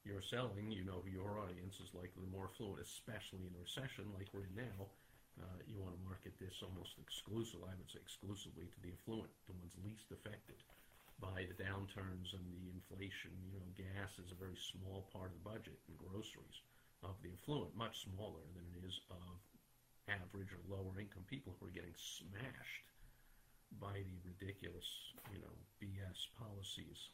you're 0.03 0.23
selling, 0.23 0.67
you 0.71 0.83
know 0.83 1.03
your 1.07 1.39
audience 1.39 1.79
is 1.79 1.95
likely 1.95 2.27
more 2.27 2.51
affluent, 2.51 2.83
especially 2.83 3.47
in 3.47 3.55
a 3.55 3.63
recession 3.63 4.11
like 4.15 4.27
we're 4.35 4.47
in 4.47 4.67
now. 4.67 4.91
Uh, 5.39 5.59
you 5.65 5.79
want 5.81 5.97
to 5.97 6.05
market 6.05 6.35
this 6.37 6.61
almost 6.61 6.93
exclusively, 7.01 7.65
I 7.65 7.73
would 7.73 7.89
say 7.89 7.97
exclusively 7.97 8.69
to 8.69 8.79
the 8.85 8.93
affluent, 8.93 9.33
the 9.49 9.57
ones 9.57 9.73
least 9.81 10.13
affected 10.13 10.61
by 11.17 11.49
the 11.49 11.57
downturns 11.57 12.35
and 12.37 12.45
the 12.53 12.69
inflation. 12.69 13.33
You 13.49 13.57
know, 13.57 13.71
gas 13.73 14.13
is 14.21 14.29
a 14.29 14.37
very 14.37 14.59
small 14.59 15.09
part 15.09 15.33
of 15.33 15.39
the 15.41 15.47
budget 15.49 15.79
and 15.89 15.97
groceries 15.97 16.61
of 17.01 17.17
the 17.25 17.33
affluent, 17.33 17.73
much 17.73 18.05
smaller 18.05 18.45
than 18.53 18.67
it 18.77 18.85
is 18.85 19.01
of 19.09 19.39
average 20.05 20.51
or 20.53 20.61
lower 20.69 20.99
income 20.99 21.25
people 21.25 21.55
who 21.57 21.71
are 21.71 21.75
getting 21.75 21.95
smashed 21.97 22.87
by 23.79 24.03
the 24.05 24.17
ridiculous, 24.21 24.85
you 25.33 25.41
know, 25.41 25.55
BS 25.81 26.29
policies 26.37 27.09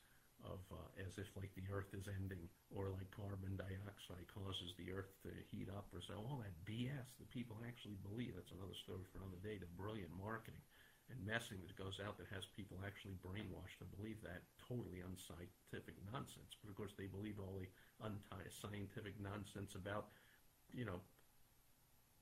of 0.45 0.59
uh, 0.71 1.03
as 1.03 1.19
if 1.19 1.27
like 1.35 1.51
the 1.55 1.67
earth 1.67 1.91
is 1.91 2.07
ending 2.07 2.47
or 2.71 2.87
like 2.93 3.09
carbon 3.11 3.59
dioxide 3.59 4.27
causes 4.31 4.71
the 4.79 4.91
earth 4.93 5.11
to 5.25 5.31
heat 5.51 5.67
up 5.71 5.87
or 5.91 5.99
so. 5.99 6.15
All 6.15 6.39
that 6.39 6.55
BS 6.63 7.17
that 7.19 7.29
people 7.33 7.59
actually 7.67 7.99
believe 8.07 8.35
that's 8.35 8.55
another 8.55 8.75
story 8.75 9.03
for 9.11 9.19
another 9.19 9.41
day 9.43 9.59
the 9.59 9.69
brilliant 9.75 10.11
marketing 10.15 10.63
and 11.09 11.17
messing 11.25 11.57
that 11.65 11.73
goes 11.75 11.97
out 11.99 12.21
that 12.21 12.29
has 12.29 12.45
people 12.53 12.77
actually 12.85 13.17
brainwashed 13.25 13.81
to 13.81 13.87
believe 13.97 14.21
that 14.21 14.45
totally 14.61 15.01
unscientific 15.01 15.97
nonsense. 16.13 16.55
But 16.61 16.69
of 16.71 16.77
course 16.77 16.93
they 16.95 17.09
believe 17.09 17.41
all 17.41 17.57
the 17.57 17.69
unscientific 18.05 19.17
nonsense 19.19 19.75
about 19.75 20.13
you 20.71 20.85
know 20.85 21.01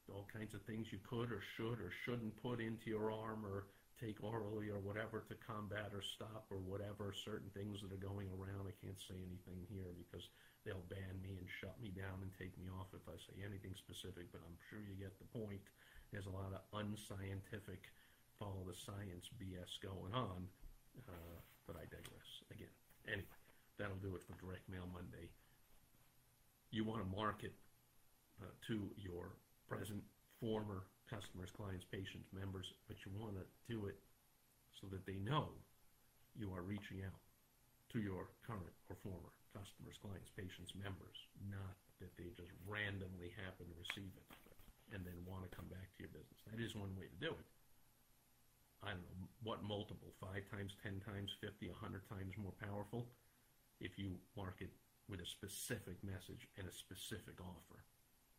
all 0.08 0.28
kinds 0.32 0.56
of 0.56 0.64
things 0.64 0.88
you 0.92 1.00
could 1.04 1.32
or 1.32 1.44
should 1.56 1.84
or 1.84 1.92
shouldn't 2.06 2.42
put 2.42 2.64
into 2.64 2.90
your 2.90 3.12
arm 3.12 3.44
or 3.44 3.68
take 3.98 4.22
orally 4.22 4.70
or 4.70 4.78
whatever 4.78 5.26
to 5.26 5.36
combat 5.42 5.90
or 5.94 6.06
stop 6.06 6.46
or 6.54 6.62
whatever 6.62 7.14
certain 7.14 7.50
things 7.58 7.82
that 7.82 7.90
are 7.90 8.02
going 8.02 8.30
around. 8.30 8.70
I 8.70 8.78
can't 8.78 9.02
say 9.02 9.18
anything 9.18 9.66
here 9.68 9.90
because 9.98 10.30
they'll 10.62 10.86
ban 10.90 11.18
me 11.22 11.42
and 11.42 11.50
shut 11.50 11.74
me 11.82 11.90
down 11.90 12.22
and 12.22 12.32
take 12.38 12.54
me 12.62 12.70
off 12.70 12.94
if 12.94 13.06
I 13.10 13.18
say 13.18 13.42
anything 13.42 13.74
specific, 13.74 14.30
but 14.30 14.46
I'm 14.46 14.58
sure 14.70 14.80
you 14.86 14.94
get 14.98 15.18
the 15.18 15.30
point. 15.34 15.66
There's 16.14 16.30
a 16.30 16.38
lot 16.38 16.54
of 16.54 16.62
unscientific, 16.78 17.90
follow 18.38 18.64
the 18.70 18.78
science 18.78 19.34
BS 19.42 19.82
going 19.82 20.14
on, 20.14 20.46
uh, 21.10 21.38
but 21.66 21.76
I 21.76 21.90
digress. 21.90 22.30
Again, 22.54 22.72
anyway, 23.10 23.42
that'll 23.82 24.00
do 24.00 24.14
it 24.14 24.24
for 24.24 24.38
Direct 24.38 24.64
Mail 24.70 24.86
Monday. 24.94 25.28
You 26.70 26.86
want 26.86 27.02
to 27.02 27.10
market 27.10 27.56
uh, 28.40 28.54
to 28.68 28.92
your 28.96 29.36
present, 29.68 30.04
former 30.40 30.86
customers, 31.10 31.50
clients, 31.56 31.88
patients, 31.88 32.28
members, 32.36 32.72
but 32.88 33.00
you 33.04 33.12
want 33.16 33.36
to 33.36 33.46
do 33.72 33.88
it 33.88 33.98
so 34.80 34.88
that 34.92 35.08
they 35.08 35.18
know 35.24 35.50
you 36.36 36.54
are 36.54 36.62
reaching 36.62 37.02
out 37.02 37.22
to 37.90 38.00
your 38.00 38.30
current 38.46 38.76
or 38.92 38.96
former 39.02 39.32
customers, 39.56 39.98
clients, 39.98 40.30
patients, 40.36 40.76
members, 40.78 41.18
not 41.50 41.76
that 41.98 42.14
they 42.20 42.30
just 42.38 42.54
randomly 42.68 43.34
happen 43.34 43.66
to 43.66 43.76
receive 43.80 44.12
it 44.14 44.28
and 44.94 45.02
then 45.04 45.18
want 45.26 45.44
to 45.44 45.52
come 45.52 45.68
back 45.68 45.90
to 45.96 46.06
your 46.06 46.14
business. 46.14 46.40
That 46.48 46.62
is 46.62 46.76
one 46.76 46.94
way 46.96 47.10
to 47.10 47.20
do 47.20 47.34
it. 47.34 47.48
I 48.86 48.94
don't 48.94 49.02
know 49.02 49.26
what 49.42 49.66
multiple, 49.66 50.14
five 50.22 50.46
times, 50.54 50.78
ten 50.86 51.02
times, 51.02 51.34
fifty, 51.42 51.68
a 51.68 51.74
hundred 51.82 52.06
times 52.08 52.38
more 52.38 52.54
powerful 52.62 53.10
if 53.82 53.98
you 53.98 54.22
market 54.38 54.70
with 55.10 55.20
a 55.20 55.26
specific 55.26 55.98
message 56.06 56.46
and 56.58 56.68
a 56.68 56.72
specific 56.72 57.42
offer 57.42 57.82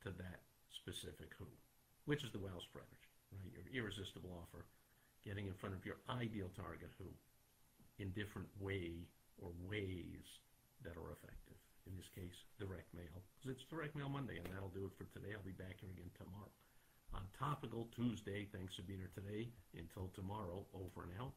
to 0.06 0.14
that 0.14 0.46
specific 0.70 1.34
who 1.38 1.50
which 2.08 2.24
is 2.24 2.32
the 2.32 2.40
WOW 2.40 2.56
strategy, 2.64 3.12
right? 3.28 3.52
Your 3.52 3.68
irresistible 3.84 4.32
offer, 4.32 4.64
getting 5.20 5.44
in 5.44 5.52
front 5.52 5.76
of 5.76 5.84
your 5.84 6.00
ideal 6.08 6.48
target 6.56 6.88
who 6.96 7.04
in 8.00 8.08
different 8.16 8.48
way 8.56 9.04
or 9.36 9.52
ways 9.68 10.24
that 10.80 10.96
are 10.96 11.12
effective. 11.12 11.60
In 11.84 11.92
this 12.00 12.08
case, 12.08 12.48
direct 12.56 12.88
mail, 12.96 13.20
because 13.36 13.52
it's 13.52 13.68
direct 13.68 13.92
mail 13.92 14.08
Monday, 14.08 14.40
and 14.40 14.48
that'll 14.48 14.72
do 14.72 14.88
it 14.88 14.96
for 14.96 15.04
today. 15.12 15.36
I'll 15.36 15.44
be 15.44 15.56
back 15.56 15.84
here 15.84 15.92
again 15.92 16.08
tomorrow. 16.16 16.52
On 17.12 17.24
Topical 17.36 17.88
Tuesday, 17.96 18.48
thanks 18.52 18.76
for 18.76 18.82
being 18.82 19.00
here 19.00 19.12
today. 19.16 19.48
Until 19.76 20.12
tomorrow, 20.12 20.64
over 20.76 21.08
and 21.08 21.12
out. 21.20 21.36